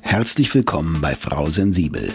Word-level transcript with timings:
Herzlich 0.00 0.54
willkommen 0.54 1.00
bei 1.00 1.14
Frau 1.14 1.50
Sensibel, 1.50 2.12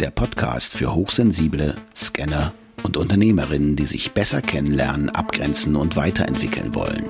der 0.00 0.10
Podcast 0.10 0.74
für 0.74 0.94
Hochsensible, 0.94 1.76
Scanner 1.94 2.52
und 2.82 2.96
Unternehmerinnen, 2.96 3.76
die 3.76 3.86
sich 3.86 4.12
besser 4.12 4.42
kennenlernen, 4.42 5.08
abgrenzen 5.10 5.76
und 5.76 5.96
weiterentwickeln 5.96 6.74
wollen. 6.74 7.04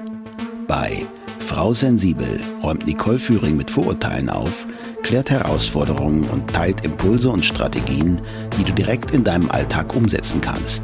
Bei 0.67 1.07
Frau 1.39 1.73
Sensibel 1.73 2.41
räumt 2.63 2.87
Nicole 2.87 3.19
Führing 3.19 3.57
mit 3.57 3.71
Vorurteilen 3.71 4.29
auf, 4.29 4.67
klärt 5.03 5.31
Herausforderungen 5.31 6.25
und 6.25 6.53
teilt 6.53 6.85
Impulse 6.85 7.30
und 7.30 7.45
Strategien, 7.45 8.21
die 8.59 8.65
du 8.65 8.73
direkt 8.73 9.12
in 9.12 9.25
deinem 9.25 9.51
Alltag 9.51 9.96
umsetzen 9.96 10.41
kannst. 10.41 10.83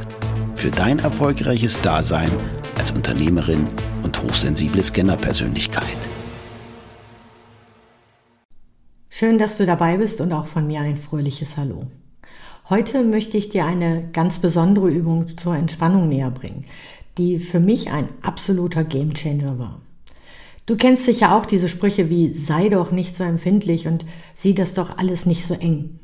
Für 0.54 0.70
dein 0.70 1.00
erfolgreiches 1.00 1.80
Dasein 1.82 2.30
als 2.78 2.92
Unternehmerin 2.92 3.68
und 4.02 4.22
hochsensible 4.22 4.82
Scannerpersönlichkeit. 4.82 6.13
Schön, 9.16 9.38
dass 9.38 9.58
du 9.58 9.64
dabei 9.64 9.98
bist 9.98 10.20
und 10.20 10.32
auch 10.32 10.48
von 10.48 10.66
mir 10.66 10.80
ein 10.80 10.96
fröhliches 10.96 11.56
Hallo. 11.56 11.86
Heute 12.68 13.04
möchte 13.04 13.38
ich 13.38 13.48
dir 13.48 13.64
eine 13.64 14.00
ganz 14.12 14.40
besondere 14.40 14.90
Übung 14.90 15.28
zur 15.28 15.54
Entspannung 15.54 16.08
näher 16.08 16.32
bringen, 16.32 16.64
die 17.16 17.38
für 17.38 17.60
mich 17.60 17.92
ein 17.92 18.08
absoluter 18.22 18.82
Gamechanger 18.82 19.56
war. 19.56 19.80
Du 20.66 20.76
kennst 20.76 21.04
sicher 21.04 21.36
auch 21.36 21.46
diese 21.46 21.68
Sprüche 21.68 22.10
wie 22.10 22.34
sei 22.34 22.68
doch 22.68 22.90
nicht 22.90 23.14
so 23.16 23.22
empfindlich 23.22 23.86
und 23.86 24.04
sieh 24.34 24.52
das 24.52 24.74
doch 24.74 24.98
alles 24.98 25.26
nicht 25.26 25.46
so 25.46 25.54
eng. 25.54 26.00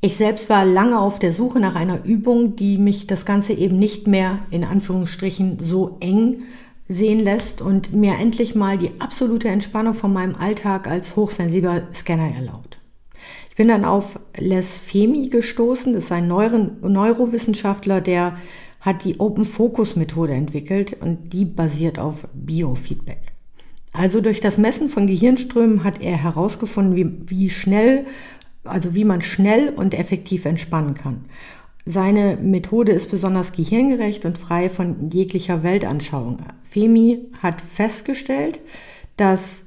Ich 0.00 0.16
selbst 0.16 0.50
war 0.50 0.64
lange 0.64 0.98
auf 0.98 1.20
der 1.20 1.32
Suche 1.32 1.60
nach 1.60 1.76
einer 1.76 2.04
Übung, 2.04 2.56
die 2.56 2.78
mich 2.78 3.06
das 3.06 3.24
Ganze 3.24 3.52
eben 3.52 3.78
nicht 3.78 4.08
mehr 4.08 4.40
in 4.50 4.64
Anführungsstrichen 4.64 5.60
so 5.60 5.98
eng 6.00 6.42
sehen 6.88 7.18
lässt 7.18 7.62
und 7.62 7.92
mir 7.92 8.14
endlich 8.18 8.54
mal 8.54 8.78
die 8.78 8.92
absolute 9.00 9.48
Entspannung 9.48 9.94
von 9.94 10.12
meinem 10.12 10.36
Alltag 10.36 10.86
als 10.86 11.16
hochsensibler 11.16 11.88
Scanner 11.94 12.34
erlaubt. 12.34 12.78
Ich 13.50 13.56
bin 13.56 13.68
dann 13.68 13.84
auf 13.84 14.18
Les 14.36 14.80
Femi 14.80 15.28
gestoßen, 15.28 15.92
das 15.92 16.04
ist 16.04 16.12
ein 16.12 16.26
Neurowissenschaftler, 16.26 18.00
der 18.00 18.36
hat 18.80 19.04
die 19.04 19.18
Open 19.18 19.44
Focus 19.44 19.96
Methode 19.96 20.34
entwickelt 20.34 20.96
und 21.00 21.32
die 21.32 21.44
basiert 21.44 21.98
auf 21.98 22.26
Biofeedback. 22.34 23.32
Also 23.92 24.20
durch 24.20 24.40
das 24.40 24.58
Messen 24.58 24.88
von 24.88 25.06
Gehirnströmen 25.06 25.84
hat 25.84 26.02
er 26.02 26.16
herausgefunden, 26.16 26.96
wie, 26.96 27.30
wie 27.30 27.48
schnell, 27.48 28.06
also 28.64 28.94
wie 28.94 29.04
man 29.04 29.22
schnell 29.22 29.68
und 29.68 29.94
effektiv 29.94 30.44
entspannen 30.44 30.94
kann. 30.94 31.26
Seine 31.86 32.38
Methode 32.40 32.92
ist 32.92 33.10
besonders 33.10 33.52
gehirngerecht 33.52 34.24
und 34.24 34.38
frei 34.38 34.70
von 34.70 35.10
jeglicher 35.10 35.62
Weltanschauung. 35.62 36.38
Femi 36.62 37.26
hat 37.42 37.60
festgestellt, 37.60 38.60
dass 39.16 39.62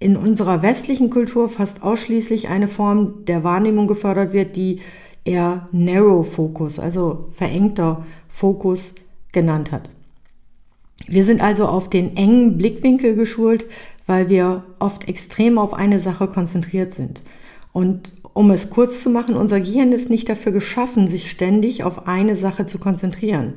in 0.00 0.16
unserer 0.16 0.62
westlichen 0.62 1.10
Kultur 1.10 1.48
fast 1.48 1.82
ausschließlich 1.82 2.48
eine 2.48 2.68
Form 2.68 3.24
der 3.26 3.44
Wahrnehmung 3.44 3.86
gefördert 3.86 4.32
wird, 4.32 4.56
die 4.56 4.80
er 5.24 5.68
Narrow 5.72 6.26
Focus, 6.26 6.78
also 6.78 7.28
verengter 7.32 8.04
Fokus 8.28 8.94
genannt 9.32 9.72
hat. 9.72 9.88
Wir 11.06 11.24
sind 11.24 11.40
also 11.40 11.66
auf 11.66 11.88
den 11.88 12.16
engen 12.16 12.58
Blickwinkel 12.58 13.14
geschult, 13.14 13.64
weil 14.06 14.28
wir 14.28 14.64
oft 14.80 15.08
extrem 15.08 15.58
auf 15.58 15.72
eine 15.72 16.00
Sache 16.00 16.26
konzentriert 16.26 16.94
sind. 16.94 17.22
Und 17.72 18.12
um 18.34 18.50
es 18.50 18.68
kurz 18.68 19.02
zu 19.02 19.10
machen, 19.10 19.36
unser 19.36 19.60
Gehirn 19.60 19.92
ist 19.92 20.10
nicht 20.10 20.28
dafür 20.28 20.52
geschaffen, 20.52 21.06
sich 21.06 21.30
ständig 21.30 21.84
auf 21.84 22.06
eine 22.06 22.36
Sache 22.36 22.66
zu 22.66 22.78
konzentrieren. 22.78 23.54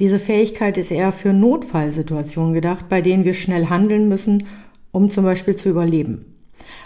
Diese 0.00 0.18
Fähigkeit 0.18 0.78
ist 0.78 0.90
eher 0.90 1.12
für 1.12 1.32
Notfallsituationen 1.32 2.54
gedacht, 2.54 2.88
bei 2.88 3.02
denen 3.02 3.24
wir 3.24 3.34
schnell 3.34 3.66
handeln 3.66 4.08
müssen, 4.08 4.44
um 4.92 5.10
zum 5.10 5.24
Beispiel 5.24 5.56
zu 5.56 5.68
überleben. 5.68 6.24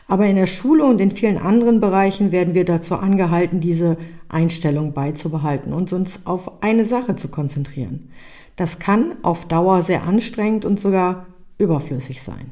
Aber 0.08 0.26
in 0.26 0.36
der 0.36 0.46
Schule 0.46 0.84
und 0.84 1.00
in 1.00 1.12
vielen 1.12 1.38
anderen 1.38 1.80
Bereichen 1.80 2.32
werden 2.32 2.54
wir 2.54 2.64
dazu 2.64 2.96
angehalten, 2.96 3.60
diese 3.60 3.96
Einstellung 4.28 4.92
beizubehalten 4.92 5.72
und 5.72 5.92
uns 5.92 6.20
auf 6.24 6.62
eine 6.62 6.84
Sache 6.84 7.16
zu 7.16 7.28
konzentrieren. 7.28 8.10
Das 8.56 8.78
kann 8.78 9.14
auf 9.22 9.46
Dauer 9.46 9.82
sehr 9.82 10.02
anstrengend 10.02 10.64
und 10.64 10.80
sogar 10.80 11.27
überflüssig 11.56 12.22
sein. 12.22 12.50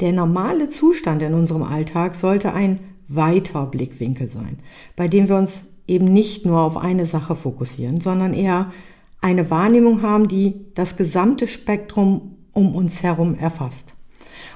Der 0.00 0.12
normale 0.12 0.68
Zustand 0.68 1.22
in 1.22 1.34
unserem 1.34 1.62
Alltag 1.62 2.14
sollte 2.14 2.52
ein 2.52 2.80
weiter 3.08 3.66
Blickwinkel 3.66 4.28
sein, 4.28 4.58
bei 4.96 5.08
dem 5.08 5.28
wir 5.28 5.36
uns 5.36 5.64
eben 5.86 6.06
nicht 6.06 6.46
nur 6.46 6.60
auf 6.60 6.76
eine 6.76 7.06
Sache 7.06 7.36
fokussieren, 7.36 8.00
sondern 8.00 8.34
eher 8.34 8.72
eine 9.20 9.50
Wahrnehmung 9.50 10.02
haben, 10.02 10.28
die 10.28 10.54
das 10.74 10.96
gesamte 10.96 11.48
Spektrum 11.48 12.36
um 12.52 12.74
uns 12.74 13.02
herum 13.02 13.36
erfasst. 13.38 13.94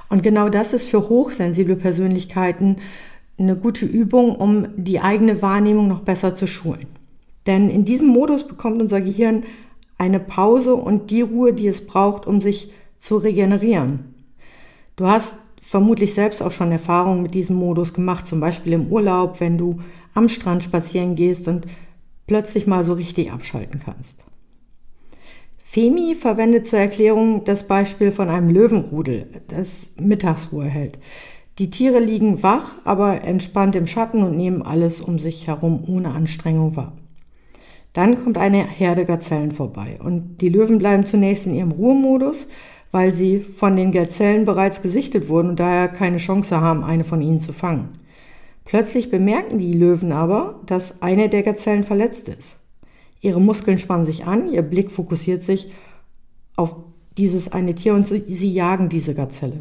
Und 0.09 0.23
genau 0.23 0.49
das 0.49 0.73
ist 0.73 0.89
für 0.89 1.09
hochsensible 1.09 1.77
Persönlichkeiten 1.77 2.77
eine 3.39 3.57
gute 3.57 3.87
Übung, 3.87 4.35
um 4.35 4.69
die 4.77 5.01
eigene 5.01 5.43
Wahrnehmung 5.43 5.89
noch 5.89 6.01
besser 6.01 6.35
zu 6.35 6.47
schulen. 6.47 6.87
Denn 7.47 7.71
in 7.71 7.85
diesem 7.85 8.09
Modus 8.09 8.47
bekommt 8.47 8.81
unser 8.81 9.01
Gehirn 9.01 9.45
eine 9.97 10.21
Pause 10.21 10.75
und 10.75 11.11
die 11.11 11.23
Ruhe, 11.23 11.53
die 11.53 11.67
es 11.67 11.87
braucht, 11.87 12.27
um 12.27 12.41
sich 12.41 12.73
zu 12.99 13.17
regenerieren. 13.17 14.15
Du 14.97 15.07
hast 15.07 15.37
vermutlich 15.69 16.15
selbst 16.15 16.43
auch 16.43 16.53
schon 16.53 16.73
Erfahrungen 16.73 17.23
mit 17.23 17.35
diesem 17.35 17.57
Modus 17.57 17.93
gemacht, 17.93 18.27
zum 18.27 18.41
Beispiel 18.41 18.73
im 18.73 18.87
Urlaub, 18.87 19.41
wenn 19.41 19.59
du 19.59 19.81
am 20.15 20.29
Strand 20.31 20.65
spazieren 20.65 21.15
gehst 21.15 21.47
und 21.47 21.67
plötzlich 22.27 22.67
mal 22.67 22.85
so 22.85 22.95
richtig 22.95 23.31
abschalten 23.31 23.81
kannst. 23.85 24.25
Femi 25.63 26.15
verwendet 26.15 26.67
zur 26.67 26.79
Erklärung 26.79 27.45
das 27.45 27.69
Beispiel 27.69 28.13
von 28.13 28.31
einem 28.31 28.49
Löwenrudel, 28.49 29.27
das 29.49 29.91
Mittagsruhe 30.01 30.65
hält. 30.65 30.99
Die 31.59 31.69
Tiere 31.69 31.99
liegen 31.99 32.43
wach, 32.43 32.77
aber 32.85 33.23
entspannt 33.23 33.77
im 33.77 33.87
Schatten 33.87 34.23
und 34.23 34.37
nehmen 34.37 34.63
alles 34.63 35.03
um 35.03 35.19
sich 35.19 35.49
herum 35.49 35.85
ohne 35.87 36.11
Anstrengung 36.11 36.77
wahr. 36.77 36.97
Dann 37.93 38.23
kommt 38.23 38.39
eine 38.39 38.65
Herde 38.65 39.05
Gazellen 39.05 39.53
vorbei 39.53 39.99
und 40.03 40.39
die 40.39 40.49
Löwen 40.49 40.79
bleiben 40.79 41.05
zunächst 41.05 41.47
in 41.47 41.55
ihrem 41.55 41.73
Ruhemodus, 41.73 42.47
weil 42.93 43.13
sie 43.13 43.41
von 43.41 43.77
den 43.77 43.93
Gazellen 43.93 44.45
bereits 44.45 44.83
gesichtet 44.83 45.29
wurden 45.29 45.51
und 45.51 45.61
daher 45.61 45.89
keine 45.89 46.19
Chance 46.19 46.61
haben, 46.61 46.85
eine 46.85 47.05
von 47.05 47.21
ihnen 47.21 47.41
zu 47.41 47.53
fangen. 47.53 47.91
Plötzlich 48.65 49.11
bemerken 49.11 49.59
die 49.59 49.73
Löwen 49.73 50.13
aber, 50.13 50.61
dass 50.67 51.03
eine 51.03 51.29
der 51.29 51.43
Gazellen 51.43 51.85
verletzt 51.85 52.29
ist. 52.29 52.57
Ihre 53.21 53.41
Muskeln 53.41 53.79
spannen 53.79 54.07
sich 54.07 54.27
an, 54.27 54.53
ihr 54.53 54.63
Blick 54.63 54.91
fokussiert 54.91 55.43
sich 55.43 55.73
auf 56.57 56.77
dieses 57.17 57.51
eine 57.51 57.75
Tier 57.75 57.95
und 57.95 58.07
sie 58.07 58.53
jagen 58.53 58.89
diese 58.89 59.15
Gazelle. 59.15 59.61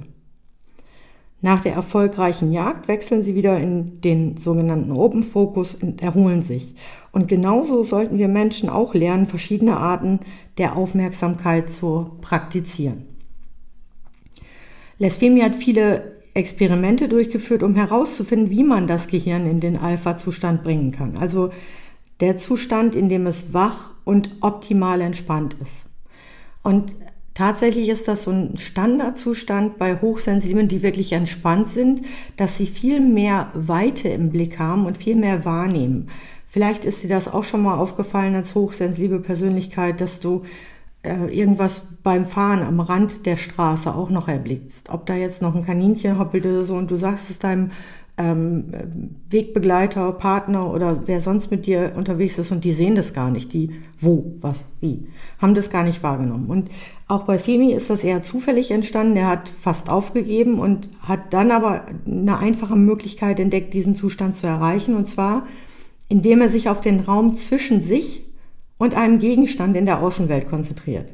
Nach 1.42 1.62
der 1.62 1.74
erfolgreichen 1.74 2.52
Jagd 2.52 2.88
wechseln 2.88 3.24
sie 3.24 3.36
wieder 3.36 3.60
in 3.60 4.02
den 4.02 4.38
sogenannten 4.38 4.92
Open 4.92 5.22
Focus 5.22 5.76
und 5.76 6.02
erholen 6.02 6.42
sich. 6.42 6.74
Und 7.12 7.28
genauso 7.28 7.84
sollten 7.84 8.18
wir 8.18 8.28
Menschen 8.28 8.70
auch 8.70 8.96
lernen, 8.96 9.28
verschiedene 9.28 9.78
Arten 9.78 10.20
der 10.58 10.76
Aufmerksamkeit 10.76 11.70
zu 11.70 12.18
praktizieren. 12.22 13.17
Lesfemi 15.00 15.42
hat 15.42 15.56
viele 15.56 16.18
Experimente 16.34 17.08
durchgeführt, 17.08 17.64
um 17.64 17.76
herauszufinden, 17.76 18.50
wie 18.50 18.64
man 18.64 18.88
das 18.88 19.08
Gehirn 19.08 19.50
in 19.50 19.60
den 19.60 19.78
Alpha-Zustand 19.78 20.64
bringen 20.64 20.92
kann. 20.92 21.18
Also 21.18 21.52
der 22.20 22.38
Zustand, 22.38 22.96
in 22.96 23.10
dem 23.10 23.28
es 23.28 23.54
wach 23.54 23.92
und 24.06 24.30
optimal 24.42 25.02
entspannt 25.02 25.56
ist. 25.62 25.86
Und 26.64 26.96
tatsächlich 27.34 27.90
ist 27.90 28.08
das 28.08 28.24
so 28.24 28.32
ein 28.32 28.58
Standardzustand 28.58 29.78
bei 29.78 30.00
Hochsensiblen, 30.02 30.68
die 30.68 30.84
wirklich 30.84 31.14
entspannt 31.14 31.70
sind, 31.70 32.02
dass 32.36 32.58
sie 32.58 32.68
viel 32.68 33.00
mehr 33.00 33.52
Weite 33.54 34.10
im 34.10 34.32
Blick 34.32 34.60
haben 34.60 34.86
und 34.86 34.98
viel 34.98 35.16
mehr 35.16 35.46
wahrnehmen. 35.46 36.10
Vielleicht 36.48 36.86
ist 36.86 37.04
dir 37.04 37.10
das 37.10 37.28
auch 37.28 37.44
schon 37.44 37.62
mal 37.62 37.78
aufgefallen 37.78 38.36
als 38.36 38.56
hochsensible 38.56 39.20
Persönlichkeit, 39.20 40.02
dass 40.02 40.20
du 40.20 40.44
irgendwas 41.08 41.82
beim 42.04 42.26
Fahren 42.26 42.64
am 42.64 42.80
Rand 42.80 43.26
der 43.26 43.38
Straße 43.38 43.94
auch 43.94 44.10
noch 44.10 44.28
erblickst. 44.28 44.90
Ob 44.90 45.06
da 45.06 45.16
jetzt 45.16 45.42
noch 45.42 45.56
ein 45.56 45.66
Kaninchen 45.66 46.20
hoppelt 46.20 46.46
oder 46.46 46.64
so 46.64 46.76
und 46.76 46.92
du 46.92 46.96
sagst 46.96 47.30
es 47.30 47.40
deinem 47.40 47.72
ähm, 48.18 48.66
Wegbegleiter, 49.30 50.12
Partner 50.14 50.74
oder 50.74 51.04
wer 51.06 51.22
sonst 51.22 51.52
mit 51.52 51.68
dir 51.68 51.94
unterwegs 51.96 52.38
ist 52.40 52.52
und 52.52 52.64
die 52.64 52.72
sehen 52.72 52.96
das 52.96 53.14
gar 53.14 53.30
nicht, 53.30 53.54
die 53.54 53.72
wo, 54.00 54.34
was, 54.42 54.60
wie, 54.82 55.08
haben 55.40 55.54
das 55.54 55.70
gar 55.70 55.84
nicht 55.84 56.02
wahrgenommen. 56.02 56.50
Und 56.50 56.70
auch 57.08 57.24
bei 57.24 57.38
Femi 57.38 57.74
ist 57.74 57.90
das 57.90 58.04
eher 58.04 58.24
zufällig 58.24 58.72
entstanden. 58.72 59.18
Er 59.18 59.28
hat 59.28 59.52
fast 59.60 59.90
aufgegeben 59.90 60.60
und 60.60 60.90
hat 61.02 61.32
dann 61.34 61.52
aber 61.52 61.86
eine 62.06 62.38
einfache 62.38 62.76
Möglichkeit 62.76 63.40
entdeckt, 63.40 63.74
diesen 63.74 63.96
Zustand 63.96 64.36
zu 64.36 64.48
erreichen. 64.48 64.96
Und 64.96 65.06
zwar, 65.06 65.46
indem 66.10 66.42
er 66.42 66.50
sich 66.50 66.70
auf 66.70 66.82
den 66.82 67.02
Raum 67.02 67.36
zwischen 67.36 67.82
sich 67.82 68.27
und 68.78 68.96
einem 68.96 69.20
Gegenstand 69.20 69.76
in 69.76 69.86
der 69.86 70.02
Außenwelt 70.02 70.48
konzentriert. 70.48 71.12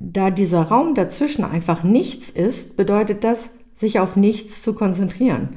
Da 0.00 0.30
dieser 0.30 0.62
Raum 0.62 0.94
dazwischen 0.94 1.44
einfach 1.44 1.82
nichts 1.82 2.28
ist, 2.28 2.76
bedeutet 2.76 3.24
das, 3.24 3.50
sich 3.74 3.98
auf 4.00 4.16
nichts 4.16 4.62
zu 4.62 4.74
konzentrieren. 4.74 5.50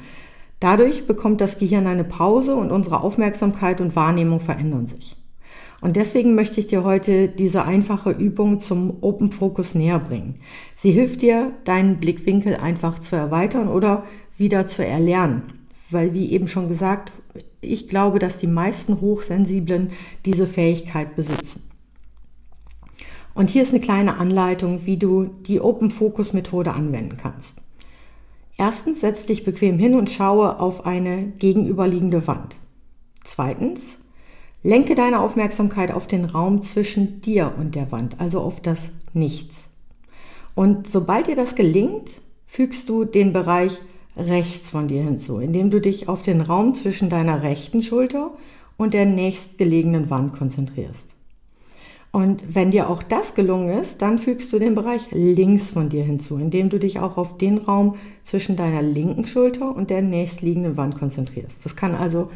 Dadurch 0.60 1.08
bekommt 1.08 1.42
das 1.42 1.58
Gehirn 1.58 1.88
eine 1.88 2.04
Pause 2.04 2.56
und 2.56 2.72
unsere 2.72 3.02
Aufmerksamkeit 3.02 3.82
und 3.82 3.96
Wahrnehmung 3.96 4.40
verändern 4.40 4.86
sich. 4.86 5.18
Und 5.82 5.96
deswegen 5.96 6.36
möchte 6.36 6.60
ich 6.60 6.68
dir 6.68 6.84
heute 6.84 7.28
diese 7.28 7.66
einfache 7.66 8.12
Übung 8.12 8.60
zum 8.60 8.98
Open 9.02 9.32
Focus 9.32 9.74
näher 9.74 9.98
bringen. 9.98 10.36
Sie 10.76 10.92
hilft 10.92 11.24
dir, 11.24 11.54
deinen 11.64 12.00
Blickwinkel 12.00 12.56
einfach 12.56 13.00
zu 13.00 13.16
erweitern 13.16 13.68
oder 13.68 14.04
wieder 14.38 14.68
zu 14.68 14.86
erlernen. 14.86 15.42
Weil, 15.90 16.14
wie 16.14 16.32
eben 16.32 16.48
schon 16.48 16.68
gesagt, 16.68 17.12
ich 17.62 17.88
glaube, 17.88 18.20
dass 18.20 18.38
die 18.38 18.48
meisten 18.48 19.02
Hochsensiblen 19.02 19.92
diese 20.26 20.48
Fähigkeit 20.48 21.16
besitzen. 21.16 21.62
Und 23.34 23.50
hier 23.50 23.64
ist 23.64 23.72
eine 23.72 23.80
kleine 23.80 24.18
Anleitung, 24.18 24.86
wie 24.86 24.98
du 24.98 25.26
die 25.26 25.62
Open 25.62 25.90
Focus 25.90 26.34
Methode 26.34 26.74
anwenden 26.74 27.18
kannst. 27.18 27.56
Erstens, 28.58 29.02
setz 29.02 29.26
dich 29.26 29.44
bequem 29.44 29.80
hin 29.80 29.96
und 29.96 30.10
schaue 30.10 30.60
auf 30.60 30.86
eine 30.86 31.28
gegenüberliegende 31.40 32.28
Wand. 32.28 32.58
Zweitens, 33.24 33.82
lenke 34.64 34.96
deine 34.96 35.22
Aufmerksamkeit 35.22 35.92
auf 35.92 36.08
den 36.08 36.26
Raum 36.26 36.62
zwischen 36.62 37.22
dir 37.22 37.54
und 37.58 37.76
der 37.76 37.92
Wand, 37.92 38.20
also 38.20 38.42
auf 38.42 38.60
das 38.60 38.90
Nichts. 39.14 39.56
Und 40.54 40.88
sobald 40.88 41.28
dir 41.28 41.36
das 41.36 41.56
gelingt, 41.56 42.10
fügst 42.46 42.90
du 42.90 43.06
den 43.06 43.34
Bereich 43.34 43.80
rechts 44.18 44.72
von 44.72 44.88
dir 44.88 45.04
hinzu, 45.04 45.40
indem 45.40 45.70
du 45.70 45.80
dich 45.80 46.10
auf 46.10 46.22
den 46.22 46.42
Raum 46.42 46.74
zwischen 46.74 47.10
deiner 47.10 47.44
rechten 47.44 47.82
Schulter 47.82 48.32
und 48.78 48.94
der 48.94 49.06
nächstgelegenen 49.06 50.10
Wand 50.10 50.34
konzentrierst. 50.34 51.10
Und 52.12 52.44
wenn 52.54 52.72
dir 52.72 52.90
auch 52.90 53.04
das 53.04 53.36
gelungen 53.36 53.70
ist, 53.70 54.02
dann 54.02 54.20
fügst 54.20 54.52
du 54.52 54.60
den 54.60 54.76
Bereich 54.76 55.08
links 55.12 55.72
von 55.72 55.88
dir 55.88 56.04
hinzu, 56.04 56.38
indem 56.38 56.70
du 56.70 56.78
dich 56.78 57.00
auch 57.00 57.16
auf 57.16 57.38
den 57.38 57.58
Raum 57.58 57.96
zwischen 58.24 58.58
deiner 58.58 58.82
linken 58.82 59.26
Schulter 59.26 59.74
und 59.74 59.90
der 59.90 60.02
nächstliegenden 60.02 60.76
Wand 60.76 61.00
konzentrierst. 61.00 61.56
Das 61.64 61.78
kann 61.78 61.96
also, 61.96 62.30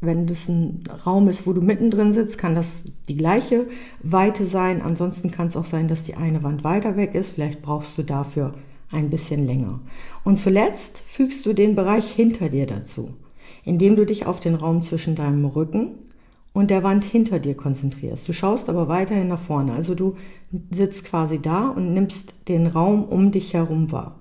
wenn 0.00 0.28
das 0.28 0.48
ein 0.48 0.84
Raum 1.04 1.26
ist, 1.26 1.44
wo 1.44 1.52
du 1.52 1.60
mittendrin 1.60 2.12
sitzt, 2.12 2.38
kann 2.38 2.54
das 2.54 2.84
die 3.08 3.16
gleiche 3.16 3.66
Weite 4.00 4.46
sein. 4.46 4.80
Ansonsten 4.80 5.32
kann 5.32 5.48
es 5.48 5.56
auch 5.56 5.64
sein, 5.64 5.88
dass 5.88 6.04
die 6.04 6.14
eine 6.14 6.44
Wand 6.44 6.62
weiter 6.62 6.96
weg 6.96 7.16
ist. 7.16 7.30
Vielleicht 7.30 7.62
brauchst 7.62 7.98
du 7.98 8.04
dafür 8.04 8.52
ein 8.90 9.10
bisschen 9.10 9.46
länger. 9.46 9.80
Und 10.24 10.40
zuletzt 10.40 11.02
fügst 11.06 11.46
du 11.46 11.52
den 11.52 11.74
Bereich 11.74 12.10
hinter 12.10 12.48
dir 12.48 12.66
dazu, 12.66 13.14
indem 13.64 13.96
du 13.96 14.04
dich 14.04 14.26
auf 14.26 14.40
den 14.40 14.54
Raum 14.54 14.82
zwischen 14.82 15.16
deinem 15.16 15.44
Rücken 15.44 15.94
und 16.52 16.70
der 16.70 16.82
Wand 16.82 17.04
hinter 17.04 17.38
dir 17.38 17.54
konzentrierst. 17.54 18.28
Du 18.28 18.32
schaust 18.32 18.68
aber 18.68 18.88
weiterhin 18.88 19.28
nach 19.28 19.40
vorne. 19.40 19.72
Also 19.72 19.94
du 19.94 20.16
sitzt 20.70 21.04
quasi 21.04 21.38
da 21.38 21.68
und 21.68 21.92
nimmst 21.92 22.34
den 22.48 22.66
Raum 22.66 23.04
um 23.04 23.32
dich 23.32 23.54
herum 23.54 23.92
wahr. 23.92 24.20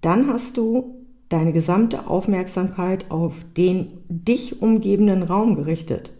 Dann 0.00 0.28
hast 0.28 0.56
du 0.58 0.96
deine 1.30 1.52
gesamte 1.52 2.06
Aufmerksamkeit 2.06 3.10
auf 3.10 3.34
den 3.56 4.02
dich 4.08 4.60
umgebenden 4.60 5.22
Raum 5.22 5.56
gerichtet. 5.56 6.12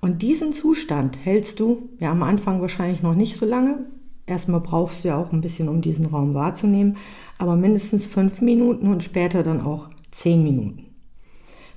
Und 0.00 0.22
diesen 0.22 0.52
Zustand 0.52 1.24
hältst 1.24 1.60
du 1.60 1.88
ja 2.00 2.10
am 2.10 2.24
Anfang 2.24 2.60
wahrscheinlich 2.60 3.02
noch 3.02 3.14
nicht 3.14 3.36
so 3.36 3.46
lange. 3.46 3.86
Erstmal 4.26 4.60
brauchst 4.60 5.02
du 5.02 5.08
ja 5.08 5.16
auch 5.16 5.32
ein 5.32 5.40
bisschen, 5.40 5.68
um 5.68 5.80
diesen 5.80 6.06
Raum 6.06 6.34
wahrzunehmen, 6.34 6.96
aber 7.38 7.56
mindestens 7.56 8.06
fünf 8.06 8.40
Minuten 8.40 8.88
und 8.92 9.02
später 9.02 9.42
dann 9.42 9.60
auch 9.60 9.88
zehn 10.10 10.42
Minuten. 10.42 10.86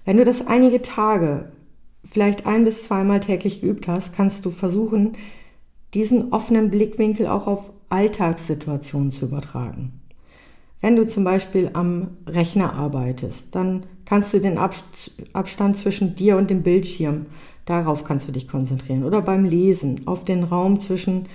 Wenn 0.05 0.17
du 0.17 0.25
das 0.25 0.45
einige 0.45 0.81
Tage 0.81 1.51
vielleicht 2.03 2.45
ein 2.45 2.63
bis 2.63 2.83
zweimal 2.83 3.19
täglich 3.19 3.61
geübt 3.61 3.87
hast, 3.87 4.13
kannst 4.13 4.45
du 4.45 4.51
versuchen, 4.51 5.13
diesen 5.95 6.31
offenen 6.31 6.69
Blickwinkel 6.69 7.25
auch 7.25 7.47
auf 7.47 7.71
Alltagssituationen 7.89 9.09
zu 9.09 9.25
übertragen. 9.25 10.01
Wenn 10.81 10.95
du 10.95 11.07
zum 11.07 11.23
Beispiel 11.23 11.71
am 11.73 12.09
Rechner 12.27 12.73
arbeitest, 12.73 13.47
dann 13.55 13.83
kannst 14.05 14.33
du 14.33 14.39
den 14.39 14.59
Abstand 14.59 15.77
zwischen 15.77 16.15
dir 16.15 16.37
und 16.37 16.51
dem 16.51 16.61
Bildschirm, 16.61 17.25
darauf 17.65 18.03
kannst 18.03 18.27
du 18.27 18.31
dich 18.31 18.47
konzentrieren. 18.47 19.03
Oder 19.03 19.23
beim 19.23 19.45
Lesen, 19.45 20.01
auf 20.05 20.25
den 20.25 20.43
Raum 20.43 20.79
zwischen 20.79 21.25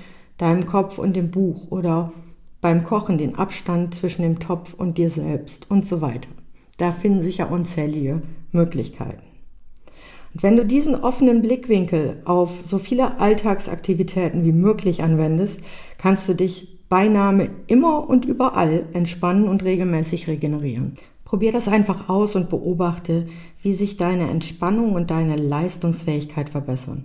deinem 0.41 0.67
Kopf 0.67 0.99
und 0.99 1.15
dem 1.15 1.31
Buch. 1.31 1.71
Oder 1.71 2.13
beim 2.61 2.83
Kochen, 2.83 3.19
den 3.19 3.37
Abstand 3.37 3.95
zwischen 3.95 4.23
dem 4.23 4.39
Topf 4.39 4.75
und 4.75 4.99
dir 4.99 5.11
selbst 5.11 5.71
und 5.71 5.87
so 5.87 6.01
weiter. 6.01 6.29
Da 6.79 6.93
finden 6.93 7.23
sich 7.23 7.39
ja 7.39 7.47
unzählige 7.47 8.23
Möglichkeiten. 8.53 9.23
Und 10.33 10.43
wenn 10.43 10.57
du 10.57 10.65
diesen 10.65 10.95
offenen 10.95 11.43
Blickwinkel 11.43 12.23
auf 12.25 12.61
so 12.63 12.79
viele 12.79 13.19
Alltagsaktivitäten 13.19 14.45
wie 14.45 14.53
möglich 14.53 15.03
anwendest, 15.03 15.61
kannst 15.99 16.29
du 16.29 16.35
dich 16.35 16.79
beinahe 16.89 17.51
immer 17.67 18.09
und 18.09 18.25
überall 18.25 18.85
entspannen 18.93 19.49
und 19.49 19.65
regelmäßig 19.65 20.29
regenerieren. 20.29 20.97
Probier 21.25 21.53
das 21.53 21.69
einfach 21.69 22.09
aus 22.09 22.35
und 22.35 22.49
beobachte, 22.49 23.29
wie 23.63 23.75
sich 23.75 23.97
deine 23.97 24.29
Entspannung 24.31 24.95
und 24.95 25.11
deine 25.11 25.37
Leistungsfähigkeit 25.37 26.49
verbessern. 26.49 27.05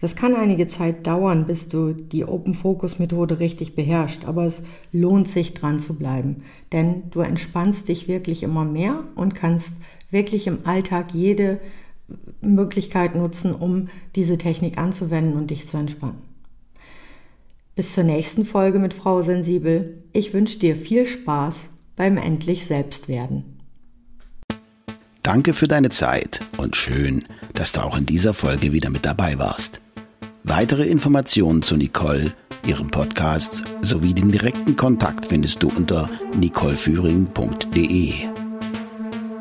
Das 0.00 0.14
kann 0.14 0.34
einige 0.34 0.68
Zeit 0.68 1.06
dauern, 1.06 1.46
bis 1.46 1.68
du 1.68 1.92
die 1.92 2.24
Open 2.24 2.54
Focus 2.54 2.98
Methode 2.98 3.40
richtig 3.40 3.74
beherrschst, 3.74 4.24
aber 4.26 4.44
es 4.46 4.62
lohnt 4.92 5.28
sich 5.28 5.54
dran 5.54 5.80
zu 5.80 5.94
bleiben, 5.94 6.42
denn 6.72 7.10
du 7.10 7.20
entspannst 7.20 7.88
dich 7.88 8.06
wirklich 8.06 8.42
immer 8.42 8.64
mehr 8.64 9.04
und 9.16 9.34
kannst 9.34 9.72
wirklich 10.10 10.46
im 10.46 10.60
Alltag 10.64 11.12
jede 11.12 11.58
Möglichkeit 12.40 13.14
nutzen, 13.14 13.54
um 13.54 13.88
diese 14.14 14.38
Technik 14.38 14.78
anzuwenden 14.78 15.34
und 15.34 15.50
dich 15.50 15.68
zu 15.68 15.76
entspannen. 15.76 16.22
Bis 17.74 17.92
zur 17.92 18.04
nächsten 18.04 18.44
Folge 18.44 18.78
mit 18.78 18.94
Frau 18.94 19.22
Sensibel. 19.22 20.02
Ich 20.12 20.32
wünsche 20.32 20.58
dir 20.58 20.74
viel 20.74 21.06
Spaß 21.06 21.56
beim 21.96 22.16
endlich 22.16 22.66
Selbstwerden. 22.66 23.57
Danke 25.28 25.52
für 25.52 25.68
deine 25.68 25.90
Zeit 25.90 26.40
und 26.56 26.74
schön, 26.74 27.22
dass 27.52 27.72
du 27.72 27.82
auch 27.82 27.98
in 27.98 28.06
dieser 28.06 28.32
Folge 28.32 28.72
wieder 28.72 28.88
mit 28.88 29.04
dabei 29.04 29.38
warst. 29.38 29.82
Weitere 30.42 30.84
Informationen 30.84 31.60
zu 31.60 31.76
Nicole, 31.76 32.32
ihrem 32.66 32.90
Podcast 32.90 33.64
sowie 33.82 34.14
den 34.14 34.32
direkten 34.32 34.74
Kontakt 34.74 35.26
findest 35.26 35.62
du 35.62 35.68
unter 35.68 36.08
nicoleführing.de. 36.34 38.14